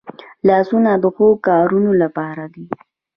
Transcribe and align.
لاسونه 0.47 0.91
د 1.03 1.05
ښو 1.15 1.27
کارونو 1.47 1.91
لپاره 2.01 2.43
دي 2.53 2.65